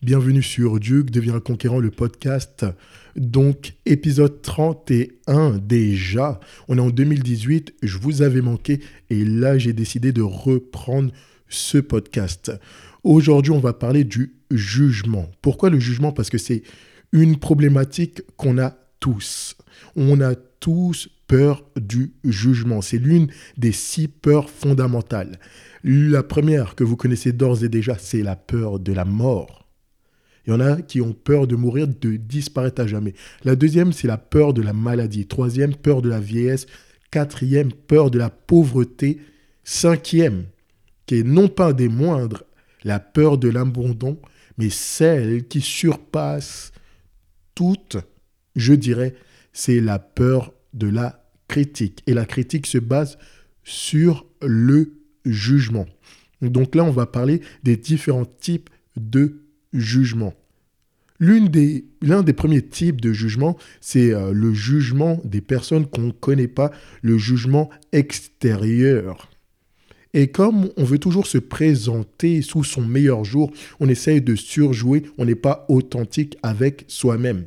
[0.00, 2.64] Bienvenue sur Duke devient conquérant le podcast.
[3.16, 6.38] Donc, épisode 31 déjà.
[6.68, 8.78] On est en 2018, je vous avais manqué
[9.10, 11.12] et là, j'ai décidé de reprendre
[11.48, 12.52] ce podcast.
[13.02, 15.28] Aujourd'hui, on va parler du jugement.
[15.42, 16.12] Pourquoi le jugement?
[16.12, 16.62] Parce que c'est
[17.10, 19.56] une problématique qu'on a tous.
[19.96, 22.82] On a tous peur du jugement.
[22.82, 25.40] C'est l'une des six peurs fondamentales.
[25.82, 29.67] La première que vous connaissez d'ores et déjà, c'est la peur de la mort.
[30.48, 33.12] Il y en a qui ont peur de mourir, de disparaître à jamais.
[33.44, 35.26] La deuxième, c'est la peur de la maladie.
[35.26, 36.64] Troisième, peur de la vieillesse.
[37.10, 39.20] Quatrième, peur de la pauvreté.
[39.62, 40.46] Cinquième,
[41.04, 42.44] qui est non pas des moindres,
[42.82, 44.18] la peur de l'abandon,
[44.56, 46.72] mais celle qui surpasse
[47.54, 47.98] toutes,
[48.56, 49.14] je dirais,
[49.52, 52.02] c'est la peur de la critique.
[52.06, 53.18] Et la critique se base
[53.64, 54.94] sur le
[55.26, 55.84] jugement.
[56.40, 59.42] Donc là, on va parler des différents types de
[59.74, 60.34] jugement.
[61.20, 66.12] L'un des, des, premiers types de jugement, c'est euh, le jugement des personnes qu'on ne
[66.12, 66.70] connaît pas,
[67.02, 69.28] le jugement extérieur.
[70.14, 75.02] Et comme on veut toujours se présenter sous son meilleur jour, on essaye de surjouer,
[75.18, 77.46] on n'est pas authentique avec soi-même.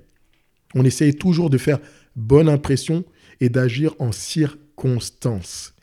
[0.76, 1.80] On essaye toujours de faire
[2.16, 3.04] bonne impression
[3.40, 5.74] et d'agir en circonstance.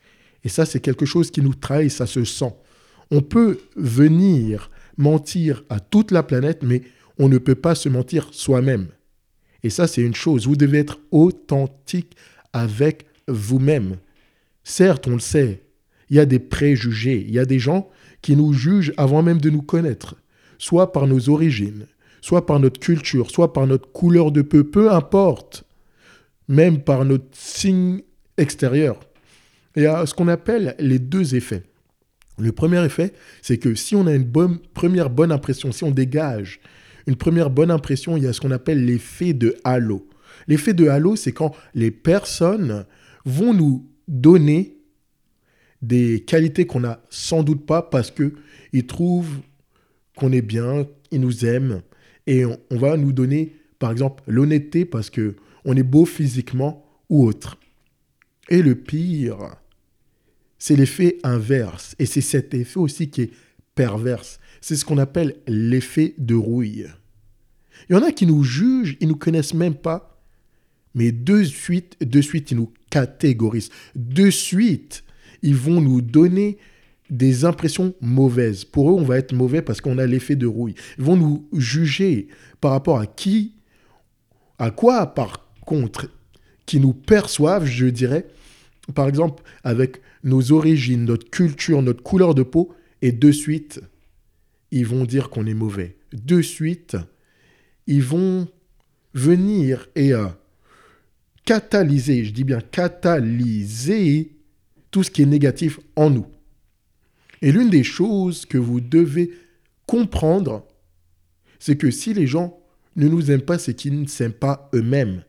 [0.43, 2.53] Et ça, c'est quelque chose qui nous trahit, ça se sent.
[3.11, 6.83] On peut venir mentir à toute la planète, mais
[7.19, 8.87] on ne peut pas se mentir soi-même.
[9.61, 10.47] Et ça, c'est une chose.
[10.47, 12.15] Vous devez être authentique
[12.53, 13.97] avec vous-même.
[14.63, 15.61] Certes, on le sait,
[16.09, 17.89] il y a des préjugés, il y a des gens
[18.21, 20.15] qui nous jugent avant même de nous connaître,
[20.57, 21.85] soit par nos origines,
[22.21, 25.65] soit par notre culture, soit par notre couleur de peau, peu importe,
[26.47, 28.01] même par notre signe
[28.37, 28.99] extérieur.
[29.75, 31.63] Il y a ce qu'on appelle les deux effets.
[32.37, 34.29] Le premier effet, c'est que si on a une
[34.73, 36.59] première bonne impression, si on dégage
[37.09, 40.07] une première bonne impression, il y a ce qu'on appelle l'effet de halo.
[40.47, 42.85] L'effet de halo, c'est quand les personnes
[43.25, 44.77] vont nous donner
[45.81, 49.39] des qualités qu'on n'a sans doute pas parce qu'ils trouvent
[50.15, 51.81] qu'on est bien, ils nous aiment
[52.27, 57.25] et on, va nous donner, par exemple, l'honnêteté parce que on est beau physiquement ou
[57.25, 57.57] autre.
[58.49, 59.55] Et le pire,
[60.59, 61.95] c'est l'effet inverse.
[61.97, 63.31] Et c'est cet effet aussi qui est
[63.73, 64.39] perverse.
[64.61, 66.85] C'est ce qu'on appelle l'effet de rouille.
[67.87, 70.21] Il y en a qui nous jugent, ils ne nous connaissent même pas,
[70.95, 73.69] mais de suite, de suite, ils nous catégorisent.
[73.95, 75.03] De suite,
[75.41, 76.57] ils vont nous donner
[77.09, 78.65] des impressions mauvaises.
[78.65, 80.75] Pour eux, on va être mauvais parce qu'on a l'effet de rouille.
[80.97, 82.27] Ils vont nous juger
[82.61, 83.53] par rapport à qui,
[84.57, 86.09] à quoi, par contre,
[86.65, 88.27] qui nous perçoivent, je dirais,
[88.93, 93.81] par exemple, avec nos origines, notre culture, notre couleur de peau, et de suite,
[94.71, 95.97] ils vont dire qu'on est mauvais.
[96.13, 96.97] De suite,
[97.89, 98.47] ils vont
[99.13, 100.27] venir et euh,
[101.45, 104.31] catalyser, je dis bien catalyser
[104.91, 106.25] tout ce qui est négatif en nous.
[107.41, 109.31] Et l'une des choses que vous devez
[109.85, 110.65] comprendre,
[111.59, 112.59] c'est que si les gens
[112.95, 115.23] ne nous aiment pas, c'est qu'ils ne s'aiment pas eux-mêmes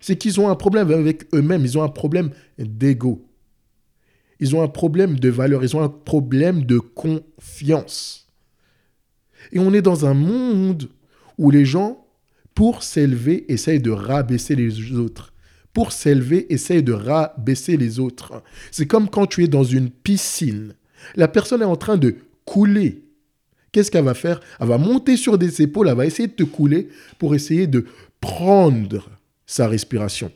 [0.00, 3.26] c'est qu'ils ont un problème avec eux-mêmes, ils ont un problème d'ego.
[4.40, 8.26] Ils ont un problème de valeur, ils ont un problème de confiance.
[9.52, 10.88] Et on est dans un monde
[11.40, 12.06] où les gens,
[12.54, 15.32] pour s'élever, essayent de rabaisser les autres.
[15.72, 18.42] Pour s'élever, essayent de rabaisser les autres.
[18.70, 20.74] C'est comme quand tu es dans une piscine.
[21.16, 23.04] La personne est en train de couler.
[23.72, 24.40] Qu'est-ce qu'elle va faire?
[24.60, 27.86] Elle va monter sur des épaules, elle va essayer de te couler pour essayer de
[28.20, 29.08] prendre
[29.46, 30.30] sa respiration.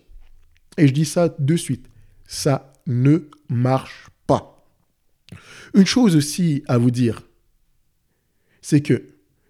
[0.78, 1.84] Et je dis ça de suite,
[2.26, 4.64] ça ne marche pas.
[5.74, 7.28] Une chose aussi à vous dire,
[8.62, 9.02] c'est que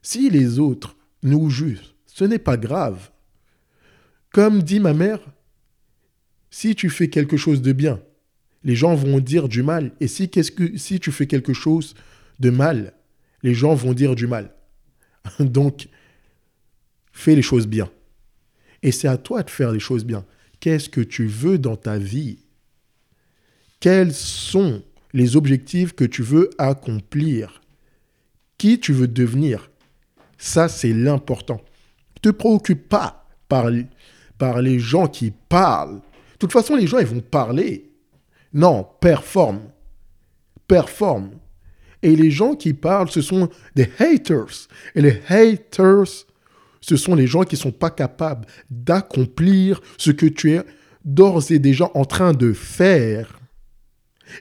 [0.03, 3.11] si les autres nous jugent, ce n'est pas grave.
[4.31, 5.21] Comme dit ma mère,
[6.51, 8.01] si tu fais quelque chose de bien,
[8.63, 9.93] les gens vont dire du mal.
[10.01, 10.31] Et si,
[10.77, 11.95] si tu fais quelque chose
[12.41, 12.95] de mal,
[13.43, 14.55] les gens vont dire du mal.
[15.41, 15.89] Donc,
[17.13, 17.91] fais les choses bien.
[18.83, 20.25] Et c'est à toi de faire les choses bien.
[20.61, 22.39] Qu'est-ce que tu veux dans ta vie?
[23.81, 24.83] Quels sont
[25.13, 27.61] les objectifs que tu veux accomplir?
[28.59, 29.71] Qui tu veux devenir?
[30.39, 31.61] Ça, c'est l'important.
[32.17, 35.97] Ne te préoccupe pas par, les gens qui parlent.
[35.97, 37.91] De toute façon, les gens, ils vont parler.
[38.53, 39.61] Non, performe.
[40.67, 41.31] Performe.
[42.03, 44.69] Et les gens qui parlent, ce sont des haters.
[44.95, 46.27] Et les haters,
[46.81, 50.63] ce sont les gens qui ne sont pas capables d'accomplir ce que tu es
[51.05, 53.41] d'ores et déjà en train de faire.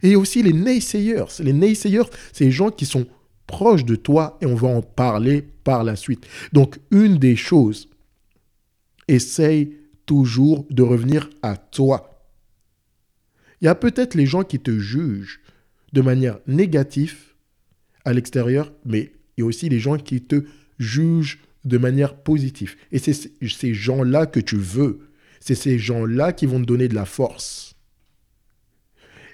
[0.02, 1.26] Et aussi les naysayers.
[1.40, 3.06] Les naysayers, c'est les gens qui sont
[3.54, 6.26] proches de toi et on va en parler par la suite.
[6.54, 7.88] Donc, une des choses,
[9.08, 9.78] essaye
[10.08, 12.26] toujours de revenir à toi.
[13.62, 15.40] Il y a peut-être les gens qui te jugent
[15.94, 17.36] de manière négative
[18.06, 20.46] à l'extérieur, mais il y a aussi les gens qui te
[20.80, 22.76] jugent de manière positive.
[22.92, 25.12] Et c'est ces gens-là que tu veux.
[25.40, 27.76] C'est ces gens-là qui vont te donner de la force.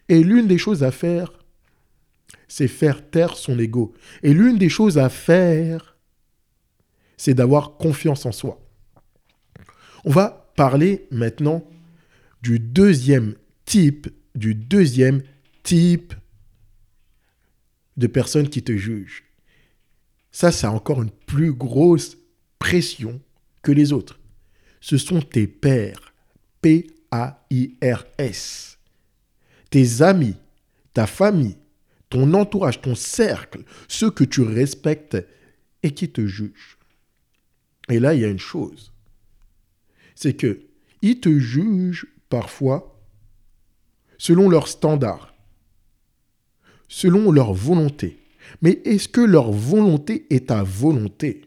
[0.10, 1.39] Et l'une des choses à faire,
[2.50, 3.94] c'est faire taire son ego.
[4.24, 5.96] Et l'une des choses à faire,
[7.16, 8.60] c'est d'avoir confiance en soi.
[10.04, 11.64] On va parler maintenant
[12.42, 13.36] du deuxième
[13.66, 15.22] type, du deuxième
[15.64, 16.14] type
[17.96, 19.24] de personnes qui te jugent.
[20.32, 22.18] Ça, c'est encore une plus grosse
[22.58, 23.22] pression
[23.62, 24.20] que les autres.
[24.82, 26.14] Ce sont tes pères,
[26.62, 27.20] P-A-I-R-S,
[29.70, 30.38] tes amis,
[30.94, 31.58] ta famille,
[32.10, 35.18] ton entourage, ton cercle, ceux que tu respectes
[35.84, 36.78] et qui te jugent.
[37.90, 38.94] Et là, il y a une chose,
[40.16, 40.62] c'est que
[41.02, 43.00] ils te jugent parfois
[44.18, 45.34] selon leurs standards,
[46.88, 48.20] selon leur volonté.
[48.62, 51.42] Mais est-ce que leur volonté est ta volonté?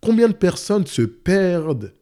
[0.00, 1.94] Combien de personnes se perdent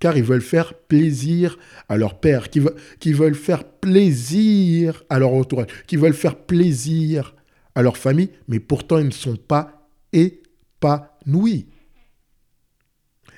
[0.00, 1.58] car ils veulent faire plaisir
[1.88, 7.36] à leur père, qui, veulent faire plaisir à leur entourage, qui veulent faire plaisir
[7.74, 11.66] à leur famille, mais pourtant ils ne sont pas épanouis.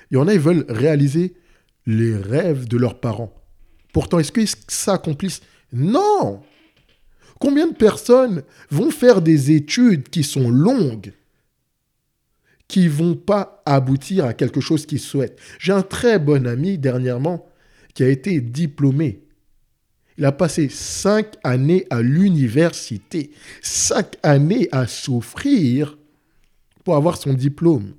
[0.09, 1.35] Il y en a, ils veulent réaliser
[1.85, 3.33] les rêves de leurs parents.
[3.91, 6.41] Pourtant, est-ce qu'ils s'accomplissent Non
[7.39, 11.13] Combien de personnes vont faire des études qui sont longues?
[12.67, 15.39] Qui vont pas aboutir à quelque chose qu'ils souhaitent.
[15.59, 17.45] J'ai un très bon ami dernièrement
[17.93, 19.23] qui a été diplômé.
[20.17, 23.31] Il a passé cinq années à l'université,
[23.61, 25.97] cinq années à souffrir
[26.83, 27.93] pour avoir son diplôme.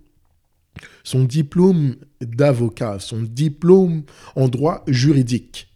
[1.02, 4.04] Son diplôme d'avocat, son diplôme
[4.36, 5.68] en droit juridique.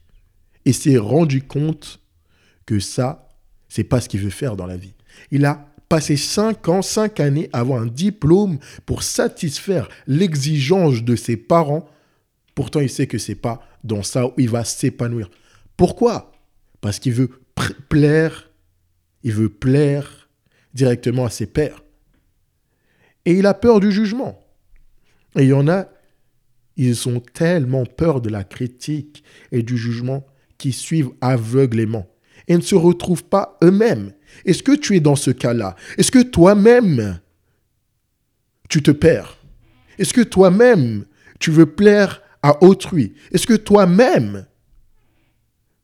[0.65, 2.01] Et s'est rendu compte
[2.67, 3.29] que ça,
[3.69, 4.95] c'est pas ce qu'il veut faire dans la vie.
[5.31, 11.37] Il a passer 5 ans, 5 années, avoir un diplôme pour satisfaire l'exigence de ses
[11.37, 11.89] parents.
[12.55, 15.31] Pourtant, il sait que c'est pas dans ça où il va s'épanouir.
[15.77, 16.33] Pourquoi?
[16.81, 17.31] Parce qu'il veut
[17.89, 18.51] plaire,
[19.23, 20.29] il veut plaire
[20.75, 21.83] directement à ses pères.
[23.25, 24.41] Et il a peur du jugement.
[25.37, 25.89] Et il y en a,
[26.77, 30.27] ils ont tellement peur de la critique et du jugement
[30.59, 32.07] qu'ils suivent aveuglément
[32.47, 34.13] et ne se retrouvent pas eux-mêmes.
[34.45, 35.77] Est-ce que tu es dans ce cas-là?
[35.97, 37.21] Est-ce que toi-même,
[38.69, 39.39] tu te perds?
[39.99, 41.05] Est-ce que toi-même,
[41.39, 43.15] tu veux plaire à autrui?
[43.33, 44.47] Est-ce que toi-même,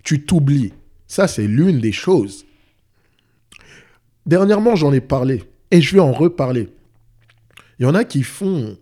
[0.03, 0.73] tu t'oublies?
[1.07, 2.45] Ça, c'est l'une des choses.
[4.27, 6.69] Dernièrement, j'en ai parlé et je vais en reparler.
[7.79, 8.79] Il y en a qui font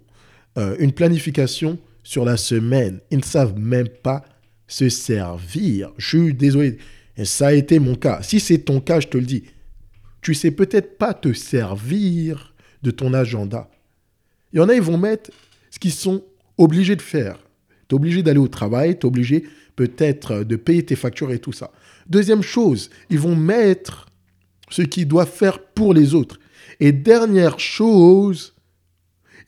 [0.58, 3.00] euh, une planification sur la semaine.
[3.10, 4.24] Ils ne savent même pas
[4.66, 5.92] se servir.
[5.98, 6.78] Je suis désolé.
[7.24, 8.22] Ça a été mon cas.
[8.22, 9.44] Si c'est ton cas, je te le dis,
[10.20, 13.70] tu sais peut-être pas te servir de ton agenda.
[14.52, 15.30] Il y en a, ils vont mettre
[15.70, 16.24] ce qu'ils sont
[16.58, 17.38] obligés de faire.
[17.88, 19.44] Tu es obligé d'aller au travail, tu es obligé
[19.76, 21.70] peut-être de payer tes factures et tout ça.
[22.06, 24.06] Deuxième chose, ils vont mettre
[24.70, 26.38] ce qu'ils doivent faire pour les autres.
[26.80, 28.54] Et dernière chose,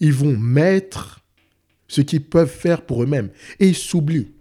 [0.01, 1.21] ils vont mettre
[1.89, 3.31] ce qu'ils peuvent faire pour eux-mêmes.
[3.61, 4.34] Et ils s'oublient.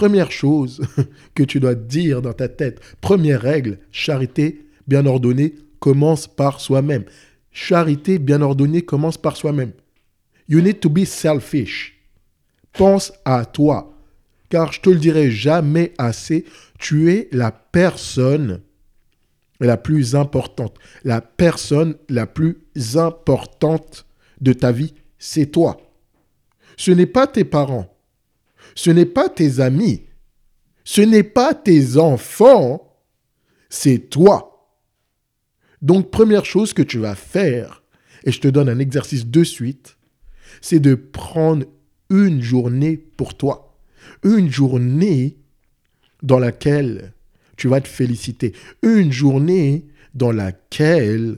[0.00, 0.80] Première chose
[1.34, 7.04] que tu dois dire dans ta tête, première règle, charité bien ordonnée commence par soi-même.
[7.50, 9.72] Charité bien ordonnée commence par soi-même.
[10.48, 12.00] You need to be selfish.
[12.72, 13.94] Pense à toi.
[14.48, 16.46] Car je te le dirai jamais assez,
[16.78, 18.62] tu es la personne
[19.60, 20.78] la plus importante.
[21.04, 22.56] La personne la plus
[22.96, 24.06] importante
[24.40, 25.76] de ta vie, c'est toi.
[26.78, 27.99] Ce n'est pas tes parents.
[28.82, 30.06] Ce n'est pas tes amis.
[30.84, 32.96] Ce n'est pas tes enfants.
[33.68, 34.72] C'est toi.
[35.82, 37.82] Donc, première chose que tu vas faire,
[38.24, 39.98] et je te donne un exercice de suite,
[40.62, 41.66] c'est de prendre
[42.08, 43.76] une journée pour toi.
[44.24, 45.36] Une journée
[46.22, 47.12] dans laquelle
[47.58, 48.54] tu vas te féliciter.
[48.82, 51.36] Une journée dans laquelle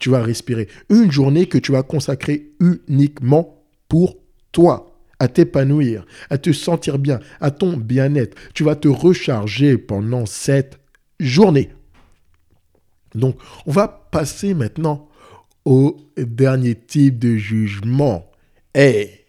[0.00, 0.66] tu vas respirer.
[0.88, 4.16] Une journée que tu vas consacrer uniquement pour
[4.50, 4.89] toi
[5.20, 8.36] à t'épanouir, à te sentir bien, à ton bien-être.
[8.54, 10.80] Tu vas te recharger pendant cette
[11.20, 11.70] journée.
[13.14, 13.36] Donc,
[13.66, 15.08] on va passer maintenant
[15.64, 18.30] au dernier type de jugement.
[18.74, 19.26] Et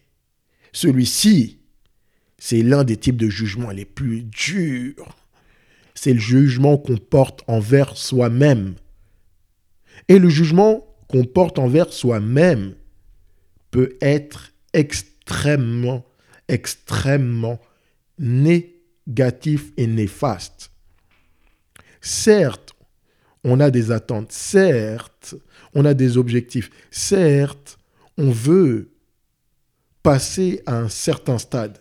[0.72, 1.60] celui-ci,
[2.38, 5.16] c'est l'un des types de jugements les plus durs.
[5.94, 8.76] C'est le jugement qu'on porte envers soi-même.
[10.08, 12.76] Et le jugement qu'on porte envers soi-même
[13.72, 15.11] peut être extrêmement,
[16.48, 17.60] extrêmement
[18.20, 20.72] négatif et néfaste.
[22.02, 22.74] Certes,
[23.44, 25.36] on a des attentes, certes,
[25.74, 27.78] on a des objectifs, certes,
[28.18, 28.92] on veut
[30.04, 31.80] passer à un certain stade,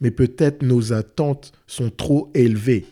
[0.00, 2.86] mais peut-être nos attentes sont trop élevées.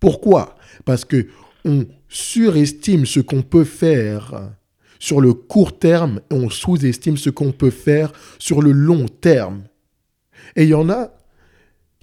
[0.00, 0.56] Pourquoi?
[0.84, 1.28] Parce que
[1.64, 4.52] on surestime ce qu'on peut faire
[4.98, 9.64] sur le court terme on sous-estime ce qu'on peut faire sur le long terme.
[10.54, 11.12] Et il y en a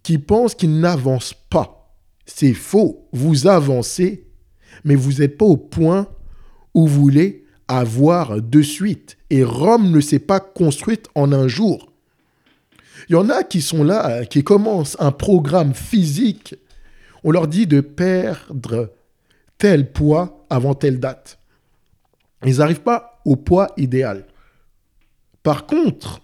[0.04, 1.96] qui pensent qu'ils n'avancent pas.
[2.26, 3.08] C'est faux.
[3.12, 4.28] Vous avancez,
[4.84, 6.08] mais vous n'êtes pas au point
[6.74, 9.18] où vous voulez avoir de suite.
[9.30, 11.92] Et Rome ne s'est pas construite en un jour.
[13.10, 16.56] Il y en a qui sont là, qui commencent un programme physique.
[17.24, 18.94] On leur dit de perdre
[19.58, 21.40] tel poids avant telle date.
[22.46, 24.26] Ils n'arrivent pas au poids idéal.
[25.44, 26.22] Par contre,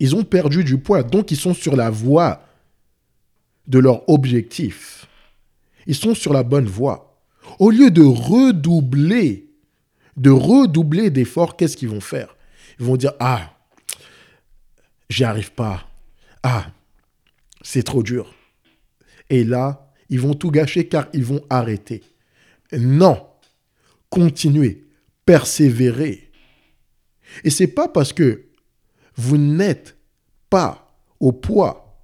[0.00, 2.42] ils ont perdu du poids, donc ils sont sur la voie
[3.66, 5.06] de leur objectif.
[5.86, 7.20] Ils sont sur la bonne voie.
[7.58, 9.50] Au lieu de redoubler,
[10.16, 12.36] de redoubler d'efforts, qu'est-ce qu'ils vont faire?
[12.78, 13.56] Ils vont dire Ah,
[15.08, 15.88] j'y arrive pas.
[16.42, 16.66] Ah,
[17.62, 18.34] c'est trop dur.
[19.30, 22.02] Et là, ils vont tout gâcher car ils vont arrêter.
[22.72, 23.26] Non,
[24.10, 24.87] continuez,
[25.28, 26.30] persévérez.
[27.44, 28.46] Et c'est pas parce que
[29.14, 29.98] vous n'êtes
[30.48, 32.02] pas au poids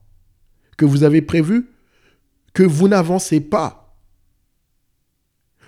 [0.76, 1.70] que vous avez prévu
[2.52, 3.96] que vous n'avancez pas.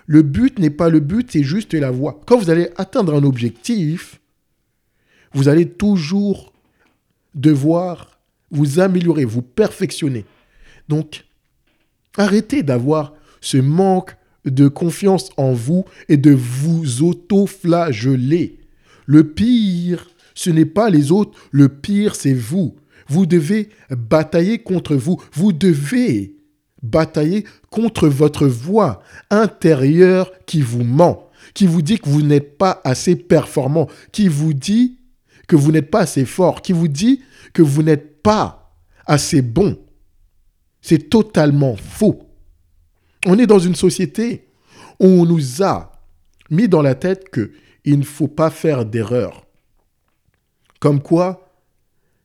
[0.05, 2.21] Le but n'est pas le but, c'est juste la voie.
[2.27, 4.21] Quand vous allez atteindre un objectif,
[5.33, 6.53] vous allez toujours
[7.33, 8.19] devoir
[8.51, 10.25] vous améliorer, vous perfectionner.
[10.89, 11.25] Donc,
[12.17, 14.15] arrêtez d'avoir ce manque
[14.45, 18.59] de confiance en vous et de vous auto-flageller.
[19.05, 22.75] Le pire, ce n'est pas les autres, le pire, c'est vous.
[23.07, 25.21] Vous devez batailler contre vous.
[25.33, 26.35] Vous devez
[26.83, 32.81] batailler contre votre voix intérieure qui vous ment, qui vous dit que vous n'êtes pas
[32.83, 34.99] assez performant, qui vous dit
[35.47, 37.21] que vous n'êtes pas assez fort, qui vous dit
[37.53, 38.73] que vous n'êtes pas
[39.05, 39.77] assez bon.
[40.81, 42.26] C'est totalement faux.
[43.29, 44.47] On est dans une société
[45.01, 45.91] où on nous a
[46.49, 47.51] mis dans la tête que
[47.83, 49.45] il ne faut pas faire d'erreur.
[50.79, 51.53] Comme quoi,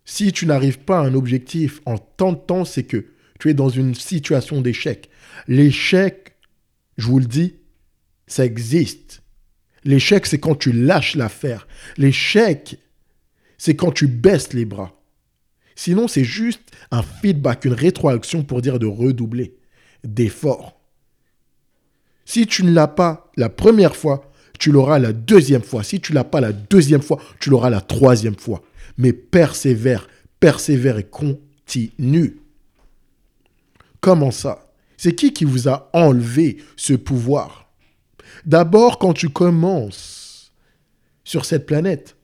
[0.04, 3.06] si tu n'arrives pas à un objectif en tant de temps, c'est que
[3.40, 5.10] tu es dans une situation d'échec.
[5.48, 6.36] L'échec,
[6.98, 7.56] je vous le dis,
[8.28, 9.22] ça existe.
[9.82, 11.66] L'échec, c'est quand tu lâches l'affaire.
[11.96, 12.78] L'échec,
[13.58, 15.02] c'est quand tu baisses les bras.
[15.74, 19.56] Sinon, c'est juste un feedback, une rétroaction pour dire de redoubler
[20.04, 20.78] d'efforts.
[22.24, 25.82] Si tu ne l'as pas la première fois, tu l'auras la deuxième fois.
[25.82, 28.62] Si tu l'as pas la deuxième fois, tu l'auras la troisième fois.
[28.96, 32.38] Mais persévère, persévère et continue.
[34.00, 34.72] Comment ça?
[34.96, 37.72] C'est qui qui vous a enlevé ce pouvoir?
[38.44, 40.52] D'abord, quand tu commences
[41.24, 42.16] sur cette planète,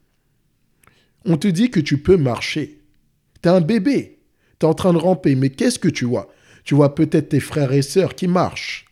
[1.25, 2.81] on te dit que tu peux marcher.
[3.43, 4.19] Tu es un bébé,
[4.59, 6.33] tu es en train de ramper, mais qu'est-ce que tu vois?
[6.65, 8.88] Tu vois peut-être tes frères et sœurs qui marchent.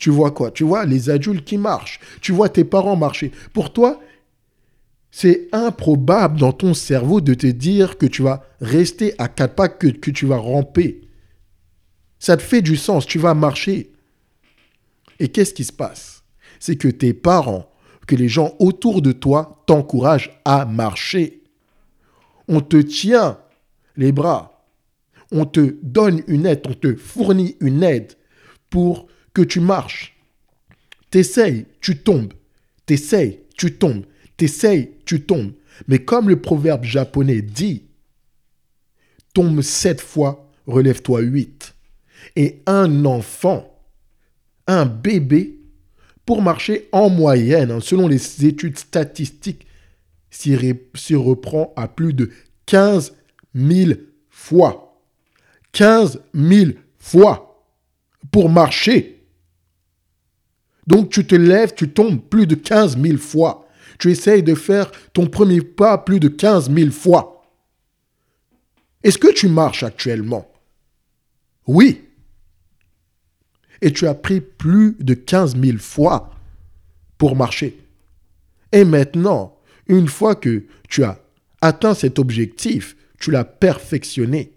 [0.00, 0.50] Tu vois quoi?
[0.50, 2.00] Tu vois les adultes qui marchent.
[2.22, 3.30] Tu vois tes parents marcher.
[3.52, 4.00] Pour toi,
[5.10, 9.68] c'est improbable dans ton cerveau de te dire que tu vas rester à quatre pas,
[9.68, 11.02] que, que tu vas ramper.
[12.18, 13.92] Ça te fait du sens, tu vas marcher.
[15.18, 16.22] Et qu'est-ce qui se passe?
[16.60, 17.70] C'est que tes parents,
[18.06, 21.42] que les gens autour de toi t'encouragent à marcher.
[22.48, 23.38] On te tient
[23.96, 24.64] les bras.
[25.30, 28.14] On te donne une aide, on te fournit une aide
[28.70, 29.06] pour
[29.44, 30.16] tu marches.
[31.10, 32.32] T'essayes, tu tombes.
[32.86, 34.04] T'essayes, tu tombes.
[34.36, 35.52] T'essayes, tu tombes.
[35.88, 37.84] Mais comme le proverbe japonais dit,
[39.34, 41.74] tombe sept fois, relève-toi huit.
[42.36, 43.80] Et un enfant,
[44.66, 45.56] un bébé,
[46.26, 49.66] pour marcher en moyenne, hein, selon les études statistiques,
[50.30, 50.54] s'y
[51.16, 52.30] reprend à plus de
[52.66, 53.14] 15
[53.54, 53.92] 000
[54.28, 55.02] fois.
[55.72, 57.66] 15 000 fois
[58.30, 59.19] pour marcher.
[60.90, 63.68] Donc tu te lèves, tu tombes plus de 15 000 fois.
[64.00, 67.44] Tu essayes de faire ton premier pas plus de 15 000 fois.
[69.04, 70.50] Est-ce que tu marches actuellement?
[71.68, 72.08] Oui.
[73.80, 76.32] Et tu as pris plus de 15 000 fois
[77.18, 77.78] pour marcher.
[78.72, 79.56] Et maintenant,
[79.86, 81.20] une fois que tu as
[81.60, 84.54] atteint cet objectif, tu l'as perfectionné.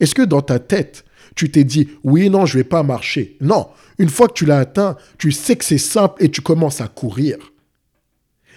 [0.00, 3.36] Est-ce que dans ta tête, Tu t'es dit, oui, non, je vais pas marcher.
[3.40, 3.68] Non,
[3.98, 6.88] une fois que tu l'as atteint, tu sais que c'est simple et tu commences à
[6.88, 7.36] courir.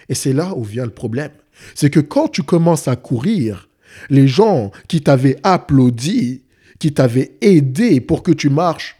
[0.08, 1.32] Et c'est là où vient le problème.
[1.74, 3.68] C'est que quand tu commences à courir,
[4.08, 6.42] les gens qui t'avaient applaudi,
[6.78, 8.96] qui t'avaient aidé pour que tu marches,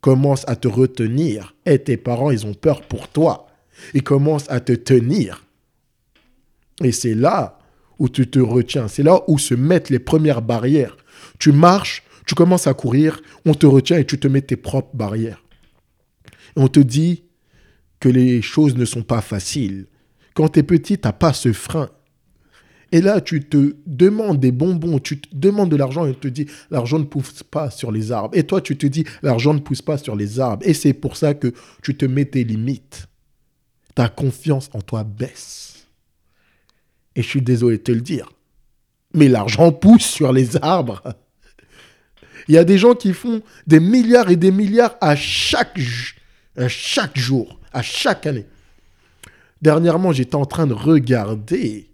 [0.00, 1.54] commencent à te retenir.
[1.66, 3.46] Et tes parents, ils ont peur pour toi.
[3.94, 5.44] Ils commencent à te tenir.
[6.82, 7.58] Et c'est là
[7.98, 8.88] où tu te retiens.
[8.88, 10.96] C'est là où se mettent les premières barrières.
[11.38, 14.96] Tu marches, tu commences à courir, on te retient et tu te mets tes propres
[14.96, 15.42] barrières.
[16.56, 17.24] On te dit
[18.00, 19.86] que les choses ne sont pas faciles.
[20.34, 21.90] Quand tu es petit, tu n'as pas ce frein.
[22.92, 26.28] Et là, tu te demandes des bonbons, tu te demandes de l'argent et on te
[26.28, 28.36] dit l'argent ne pousse pas sur les arbres.
[28.36, 30.64] Et toi, tu te dis l'argent ne pousse pas sur les arbres.
[30.66, 31.52] Et c'est pour ça que
[31.82, 33.08] tu te mets tes limites.
[33.94, 35.88] Ta confiance en toi baisse.
[37.16, 38.30] Et je suis désolé de te le dire.
[39.12, 41.02] Mais l'argent pousse sur les arbres.
[42.48, 45.78] Il y a des gens qui font des milliards et des milliards à chaque,
[47.14, 48.46] jour, à chaque année.
[49.62, 51.90] Dernièrement, j'étais en train de regarder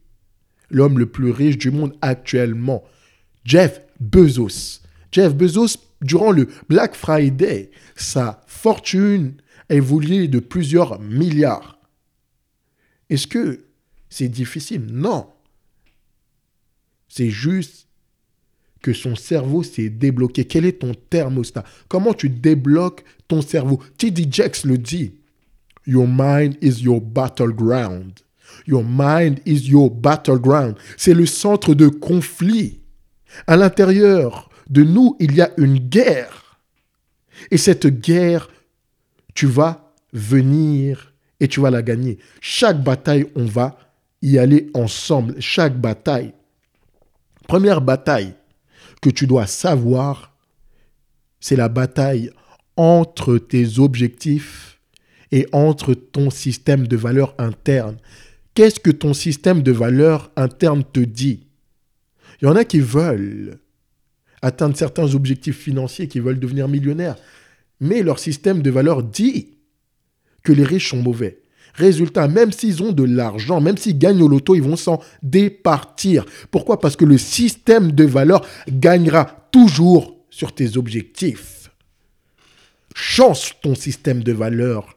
[0.70, 2.84] l'homme le plus riche du monde actuellement,
[3.44, 4.80] Jeff Bezos.
[5.12, 9.34] Jeff Bezos, durant le Black Friday, sa fortune
[9.68, 11.78] a évolué de plusieurs milliards.
[13.08, 13.64] Est-ce que
[14.08, 14.86] c'est difficile?
[14.86, 15.28] Non.
[17.08, 17.88] C'est juste
[18.82, 20.44] que son cerveau s'est débloqué.
[20.44, 23.80] Quel est ton thermostat Comment tu débloques ton cerveau?
[23.98, 24.28] T.D.
[24.30, 25.14] Jakes le dit.
[25.86, 28.20] Your mind is your battleground.
[28.66, 30.76] Your mind is your battleground.
[30.96, 32.80] C'est le centre de conflit.
[33.46, 36.58] À l'intérieur de nous, il y a une guerre.
[37.50, 38.48] Et cette guerre,
[39.34, 42.18] tu vas venir et tu vas la gagner.
[42.40, 43.78] Chaque bataille, on va
[44.22, 45.36] y aller ensemble.
[45.40, 46.32] Chaque bataille.
[47.48, 48.34] Première bataille
[49.00, 50.36] que tu dois savoir,
[51.40, 52.30] c'est la bataille
[52.76, 54.78] entre tes objectifs
[55.32, 57.96] et entre ton système de valeurs interne.
[58.54, 61.46] Qu'est-ce que ton système de valeurs interne te dit?
[62.40, 63.58] Il y en a qui veulent
[64.42, 67.16] atteindre certains objectifs financiers, qui veulent devenir millionnaires,
[67.80, 69.58] mais leur système de valeurs dit
[70.42, 71.39] que les riches sont mauvais.
[71.74, 76.24] Résultat, même s'ils ont de l'argent, même s'ils gagnent au loto, ils vont s'en départir.
[76.50, 76.80] Pourquoi?
[76.80, 81.70] Parce que le système de valeurs gagnera toujours sur tes objectifs.
[82.94, 84.96] Change ton système de valeurs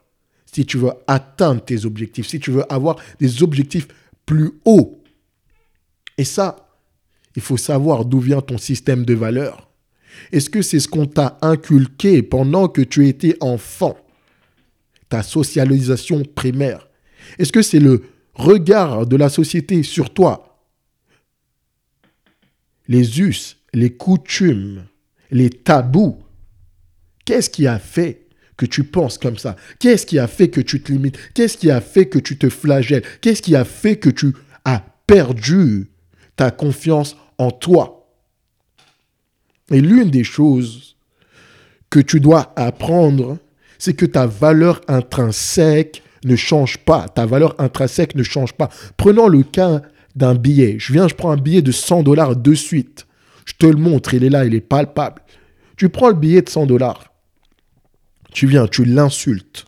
[0.53, 3.87] si tu veux atteindre tes objectifs, si tu veux avoir des objectifs
[4.25, 5.01] plus hauts.
[6.17, 6.69] Et ça,
[7.35, 9.69] il faut savoir d'où vient ton système de valeurs.
[10.31, 13.97] Est-ce que c'est ce qu'on t'a inculqué pendant que tu étais enfant?
[15.13, 16.89] Ta socialisation primaire.
[17.37, 18.01] Est-ce que c'est le
[18.33, 20.57] regard de la société sur toi?
[22.87, 24.87] Les us, les coutumes,
[25.29, 26.17] les tabous.
[27.25, 28.25] Qu'est-ce qui a fait
[28.57, 29.55] que tu penses comme ça?
[29.77, 31.19] Qu'est-ce qui a fait que tu te limites?
[31.35, 33.03] Qu'est-ce qui a fait que tu te flagelles?
[33.21, 34.33] Qu'est-ce qui a fait que tu
[34.65, 35.91] as perdu
[36.35, 38.11] ta confiance en toi?
[39.69, 40.97] Et l'une des choses
[41.91, 43.37] que tu dois apprendre,
[43.83, 47.09] c'est que ta valeur intrinsèque ne change pas.
[47.09, 48.69] Ta valeur intrinsèque ne change pas.
[48.95, 49.81] Prenons le cas
[50.15, 50.77] d'un billet.
[50.79, 53.07] Je viens, je prends un billet de 100 dollars de suite.
[53.43, 55.21] Je te le montre, il est là, il est palpable.
[55.75, 57.13] Tu prends le billet de 100 dollars.
[58.31, 59.65] Tu viens, tu l'insultes,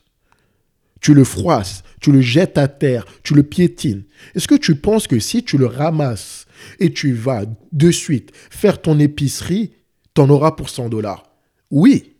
[1.01, 4.05] tu le froisses, tu le jettes à terre, tu le piétines.
[4.33, 6.45] Est-ce que tu penses que si tu le ramasses
[6.79, 9.73] et tu vas de suite faire ton épicerie,
[10.13, 11.35] tu en auras pour 100 dollars?
[11.69, 12.14] Oui,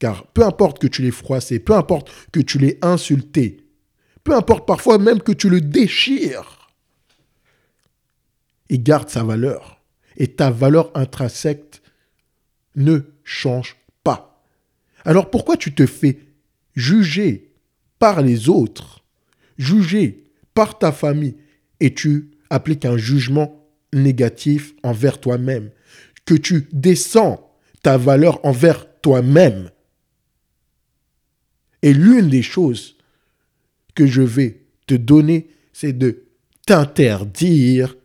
[0.00, 3.58] car peu importe que tu l'aies froissé, peu importe que tu l'aies insulté,
[4.24, 6.72] peu importe parfois même que tu le déchires,
[8.68, 9.76] il garde sa valeur.
[10.16, 11.80] Et ta valeur intrinsèque
[12.74, 13.80] ne change
[15.04, 16.18] alors pourquoi tu te fais
[16.74, 17.52] juger
[17.98, 19.04] par les autres,
[19.58, 21.36] juger par ta famille,
[21.80, 25.70] et tu appliques un jugement négatif envers toi-même,
[26.24, 27.50] que tu descends
[27.82, 29.70] ta valeur envers toi-même?
[31.82, 32.96] Et l'une des choses
[33.94, 36.24] que je vais te donner, c'est de
[36.66, 37.96] t'interdire,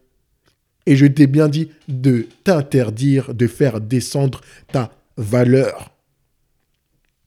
[0.85, 5.91] et je t'ai bien dit de t'interdire de faire descendre ta valeur.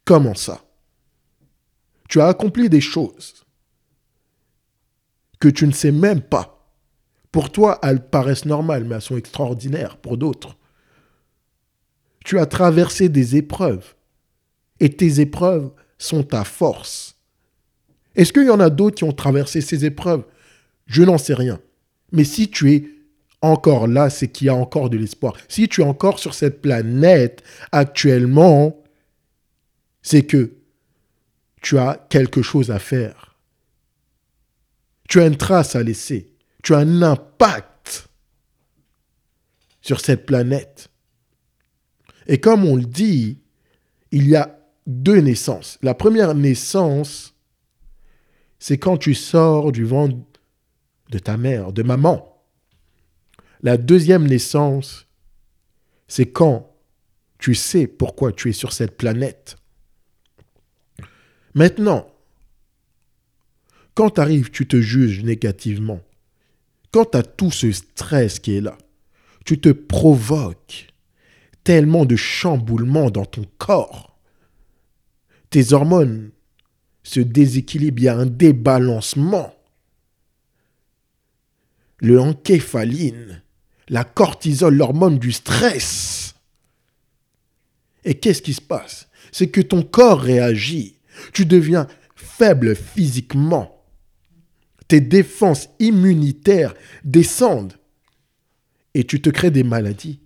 [0.05, 0.65] Comment ça?
[2.09, 3.45] Tu as accompli des choses
[5.39, 6.73] que tu ne sais même pas.
[7.31, 10.57] Pour toi, elles paraissent normales, mais elles sont extraordinaires pour d'autres.
[12.25, 13.95] Tu as traversé des épreuves
[14.81, 17.17] et tes épreuves sont ta force.
[18.15, 20.25] Est-ce qu'il y en a d'autres qui ont traversé ces épreuves?
[20.87, 21.61] Je n'en sais rien.
[22.13, 22.85] Mais si tu es
[23.43, 25.35] encore là, c'est qu'il y a encore de l'espoir.
[25.49, 28.83] Si tu es encore sur cette planète actuellement,
[30.03, 30.53] c'est que
[31.61, 33.37] tu as quelque chose à faire.
[35.09, 36.33] Tu as une trace à laisser.
[36.63, 38.09] Tu as un impact
[39.81, 40.91] sur cette planète.
[42.27, 43.39] Et comme on le dit,
[44.11, 44.58] il y a
[44.89, 45.79] deux naissances.
[45.83, 47.37] La première naissance,
[48.59, 50.17] c'est quand tu sors du ventre
[51.11, 52.43] de ta mère, de maman.
[53.63, 55.07] La deuxième naissance,
[56.09, 56.75] c'est quand
[57.39, 59.57] tu sais pourquoi tu es sur cette planète.
[61.55, 62.11] Maintenant,
[63.95, 66.01] quand tu arrives, tu te juges négativement.
[66.93, 68.79] Quand tu as tout ce stress qui est là,
[69.45, 70.89] tu te provoques
[71.63, 74.08] tellement de chamboulements dans ton corps.
[75.51, 76.31] Tes hormones
[77.03, 79.55] se déséquilibrent, il y a un débalancement.
[81.99, 83.43] Le encéphaline,
[83.89, 86.35] la cortisol, l'hormone du stress.
[88.05, 89.09] Et qu'est-ce qui se passe?
[89.33, 90.97] C'est que ton corps réagit.
[91.33, 93.85] Tu deviens faible physiquement.
[94.87, 97.75] Tes défenses immunitaires descendent.
[98.95, 100.21] Et tu te crées des maladies.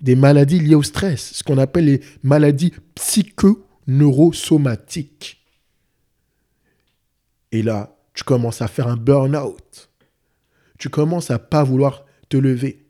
[0.00, 2.72] Des maladies liées au stress, ce qu'on appelle les maladies
[3.86, 5.44] psychoneurosomatiques.
[7.52, 9.90] Et là, tu commences à faire un burn-out.
[10.78, 12.86] Tu commences à pas vouloir te lever.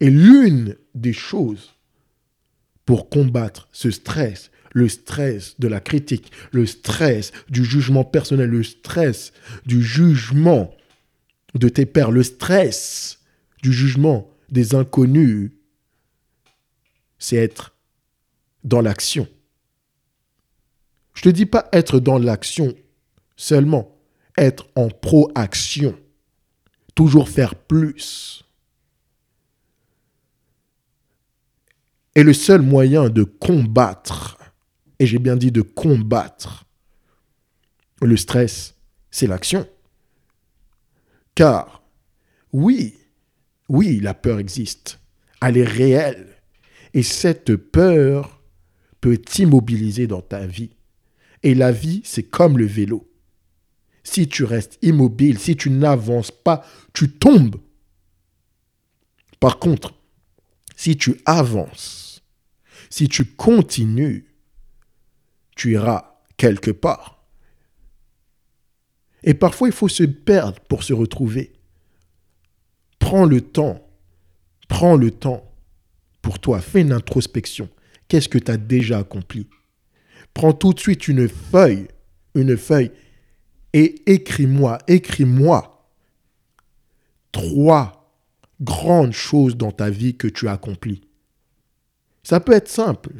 [0.00, 1.74] Et l'une des choses
[2.86, 8.62] pour combattre ce stress, le stress de la critique, le stress du jugement personnel, le
[8.62, 9.32] stress
[9.66, 10.74] du jugement
[11.54, 13.20] de tes pères, le stress
[13.62, 15.52] du jugement des inconnus,
[17.18, 17.74] c'est être
[18.64, 19.28] dans l'action.
[21.14, 22.74] Je ne te dis pas être dans l'action
[23.36, 23.96] seulement,
[24.38, 25.98] être en proaction,
[26.94, 28.44] toujours faire plus.
[32.14, 34.38] Et le seul moyen de combattre,
[34.98, 36.66] et j'ai bien dit de combattre
[38.06, 38.74] le stress,
[39.10, 39.68] c'est l'action.
[41.34, 41.82] Car,
[42.52, 42.98] oui,
[43.68, 45.00] oui, la peur existe.
[45.40, 46.36] Elle est réelle.
[46.94, 48.42] Et cette peur
[49.00, 50.76] peut t'immobiliser dans ta vie.
[51.42, 53.08] Et la vie, c'est comme le vélo.
[54.04, 57.56] Si tu restes immobile, si tu n'avances pas, tu tombes.
[59.40, 59.94] Par contre,
[60.76, 62.22] si tu avances,
[62.90, 64.26] si tu continues,
[65.56, 67.24] tu iras quelque part.
[69.22, 71.52] Et parfois, il faut se perdre pour se retrouver.
[72.98, 73.88] Prends le temps,
[74.68, 75.52] prends le temps
[76.20, 77.68] pour toi, fais une introspection.
[78.08, 79.48] Qu'est-ce que tu as déjà accompli?
[80.34, 81.88] Prends tout de suite une feuille,
[82.34, 82.90] une feuille,
[83.72, 85.88] et écris-moi, écris-moi
[87.32, 88.16] trois
[88.60, 91.02] grandes choses dans ta vie que tu as accomplies.
[92.22, 93.12] Ça peut être simple,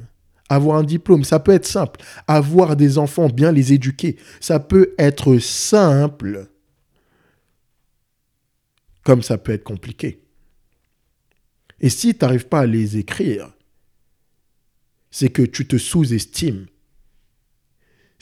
[0.49, 4.95] avoir un diplôme, ça peut être simple, avoir des enfants, bien les éduquer, ça peut
[4.99, 6.49] être simple,
[9.03, 10.23] comme ça peut être compliqué.
[11.81, 13.53] Et si tu n'arrives pas à les écrire,
[15.11, 16.67] c'est que tu te sous-estimes.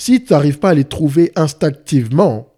[0.01, 2.55] Si tu n'arrives pas à les trouver instinctivement,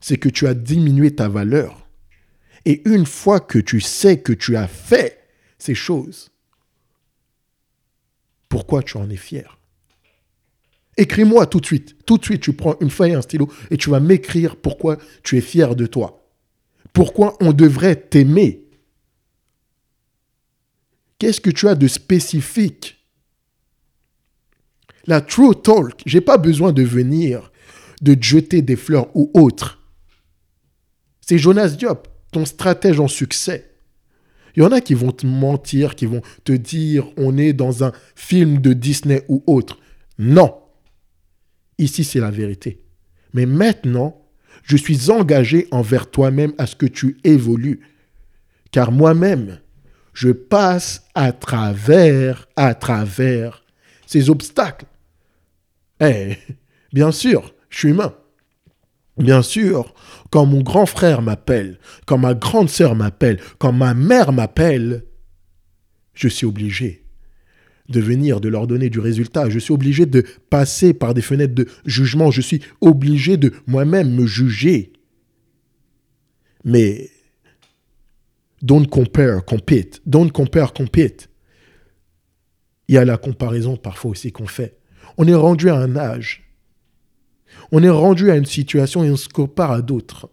[0.00, 1.86] c'est que tu as diminué ta valeur.
[2.64, 5.20] Et une fois que tu sais que tu as fait
[5.56, 6.32] ces choses,
[8.48, 9.60] pourquoi tu en es fier?
[10.96, 12.04] Écris-moi tout de suite.
[12.04, 14.98] Tout de suite, tu prends une feuille et un stylo et tu vas m'écrire pourquoi
[15.22, 16.28] tu es fier de toi.
[16.92, 18.66] Pourquoi on devrait t'aimer?
[21.20, 23.03] Qu'est-ce que tu as de spécifique
[25.06, 27.52] La true talk, j'ai pas besoin de venir,
[28.00, 29.80] de te jeter des fleurs ou autre.
[31.20, 33.70] C'est Jonas Diop, ton stratège en succès.
[34.56, 37.84] Il y en a qui vont te mentir, qui vont te dire on est dans
[37.84, 39.78] un film de Disney ou autre.
[40.18, 40.54] Non.
[41.78, 42.80] Ici, c'est la vérité.
[43.32, 44.22] Mais maintenant,
[44.62, 47.80] je suis engagé envers toi-même à ce que tu évolues.
[48.70, 49.58] Car moi-même,
[50.12, 53.64] je passe à travers, à travers
[54.06, 54.86] ces obstacles.
[56.00, 56.36] Eh,
[56.92, 58.14] bien sûr, je suis humain.
[59.16, 59.94] Bien sûr,
[60.30, 65.04] quand mon grand frère m'appelle, quand ma grande sœur m'appelle, quand ma mère m'appelle,
[66.14, 67.04] je suis obligé
[67.88, 69.50] de venir, de leur donner du résultat.
[69.50, 72.30] Je suis obligé de passer par des fenêtres de jugement.
[72.30, 74.92] Je suis obligé de moi-même me juger.
[76.64, 77.10] Mais
[78.64, 80.00] Don't compare, compete.
[80.06, 81.28] Don't compare, compete.
[82.88, 84.78] Il y a la comparaison parfois aussi qu'on fait.
[85.16, 86.42] On est rendu à un âge.
[87.72, 90.28] On est rendu à une situation et on se compare à d'autres.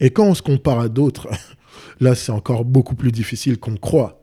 [0.00, 1.28] Et quand on se compare à d'autres,
[2.00, 4.22] Là, c'est encore beaucoup plus difficile qu'on croit.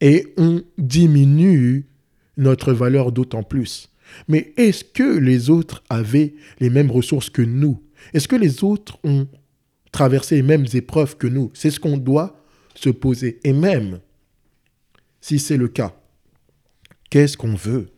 [0.00, 1.86] Et on diminue
[2.36, 3.90] notre valeur d'autant plus.
[4.28, 7.82] Mais est-ce que les autres avaient les mêmes ressources que nous?
[8.12, 9.28] Est-ce que les autres ont
[9.92, 11.50] traversé les mêmes épreuves que nous?
[11.54, 12.44] C'est ce qu'on doit
[12.74, 13.40] se poser.
[13.44, 14.00] Et même
[15.20, 15.96] si c'est le cas,
[17.08, 17.88] qu'est-ce qu'on veut?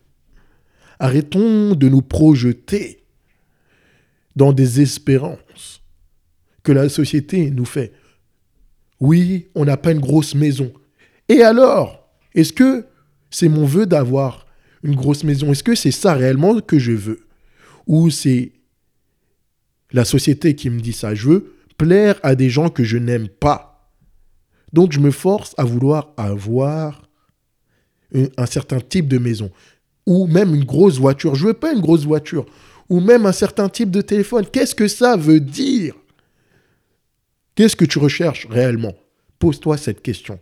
[0.99, 3.03] Arrêtons de nous projeter
[4.35, 5.81] dans des espérances
[6.63, 7.93] que la société nous fait.
[8.99, 10.71] Oui, on n'a pas une grosse maison.
[11.29, 12.85] Et alors Est-ce que
[13.29, 14.45] c'est mon vœu d'avoir
[14.83, 15.51] une grosse maison?
[15.51, 17.25] Est-ce que c'est ça réellement que je veux?
[17.87, 18.51] Ou c'est
[19.91, 21.15] la société qui me dit ça?
[21.15, 23.91] Je veux plaire à des gens que je n'aime pas.
[24.73, 27.09] Donc je me force à vouloir avoir
[28.13, 29.51] un, certain type de maison.
[30.07, 31.35] Ou même une grosse voiture.
[31.35, 32.45] Je veux pas une grosse voiture.
[32.89, 34.45] Ou même un certain type de téléphone.
[34.51, 35.93] Qu'est-ce que ça veut dire?
[37.53, 38.95] Qu'est-ce que tu recherches réellement?
[39.37, 40.39] Pose-toi cette question.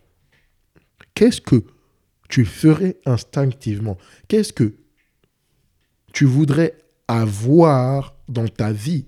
[1.15, 1.63] Qu'est-ce que
[2.29, 3.97] tu ferais instinctivement?
[4.27, 4.75] Qu'est-ce que
[6.13, 9.05] tu voudrais avoir dans ta vie?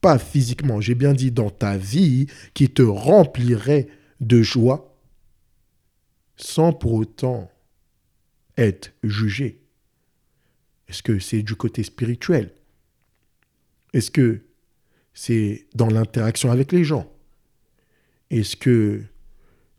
[0.00, 3.86] Pas physiquement, j'ai bien dit dans ta vie, qui te remplirait
[4.20, 4.98] de joie
[6.36, 7.50] sans pour autant
[8.56, 9.60] être jugé.
[10.88, 12.52] Est-ce que c'est du côté spirituel?
[13.92, 14.40] Est-ce que
[15.12, 17.10] c'est dans l'interaction avec les gens?
[18.30, 19.02] Est-ce que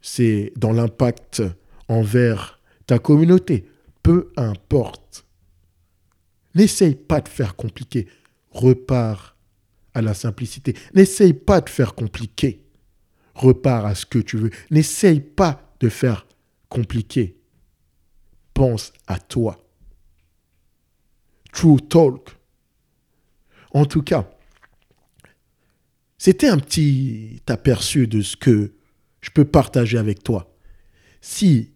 [0.02, 1.44] c'est dans l'impact
[1.88, 3.68] envers ta communauté?
[4.02, 5.26] Peu importe.
[6.54, 8.08] N'essaye pas de faire compliqué.
[8.52, 9.36] Repars
[9.94, 10.76] à la simplicité.
[10.94, 12.64] N'essaye pas de faire compliqué.
[13.34, 14.52] Repars à ce que tu veux.
[14.72, 16.26] N'essaye pas de faire
[16.70, 17.35] compliqué.
[18.56, 19.60] Pense à toi.
[21.52, 22.30] True talk.
[23.72, 24.30] En tout cas,
[26.18, 28.74] c'était un petit aperçu de ce que
[29.20, 30.56] je peux partager avec toi.
[31.20, 31.74] Si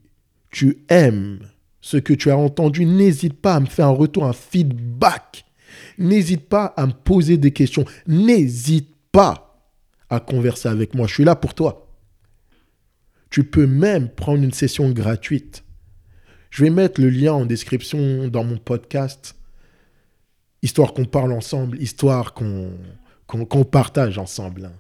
[0.51, 1.39] tu aimes
[1.81, 5.43] ce que tu as entendu, n'hésite pas à me faire un retour, un feedback.
[5.97, 7.83] N'hésite pas à me poser des questions.
[8.07, 9.61] N'hésite pas
[10.09, 11.07] à converser avec moi.
[11.07, 11.93] Je suis là pour toi.
[13.29, 15.65] Tu peux même prendre une session gratuite.
[16.49, 19.35] Je vais mettre le lien en description dans mon podcast,
[20.61, 22.73] histoire qu'on parle ensemble, histoire qu'on
[23.27, 24.65] qu'on partage ensemble.
[24.65, 24.73] Hein.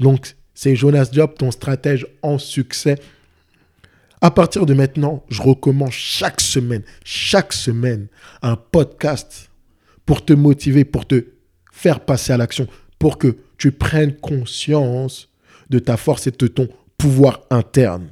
[0.00, 2.98] Donc, c'est Jonas Job, ton stratège en succès.
[4.20, 8.08] À partir de maintenant, je recommence chaque semaine, chaque semaine,
[8.42, 9.50] un podcast
[10.04, 11.26] pour te motiver, pour te
[11.70, 12.66] faire passer à l'action,
[12.98, 15.28] pour que tu prennes conscience
[15.70, 18.10] de ta force et de ton pouvoir interne.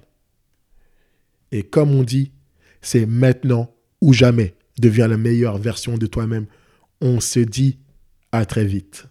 [1.51, 2.31] Et comme on dit,
[2.83, 4.55] c'est maintenant ou jamais.
[4.79, 6.47] Deviens la meilleure version de toi-même.
[7.01, 7.79] On se dit
[8.33, 9.07] à très vite.